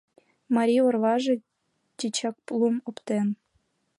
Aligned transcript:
Марий 0.55 0.83
орваже 0.87 1.33
тичак 1.97 2.35
лум 2.59 2.75
оптен. 2.89 3.27